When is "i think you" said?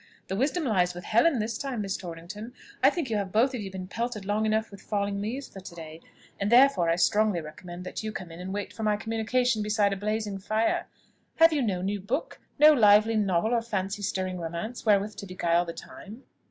2.81-3.17